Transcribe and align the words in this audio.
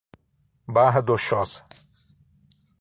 Barra 0.67 0.99
do 0.99 1.15
Choça 1.15 1.63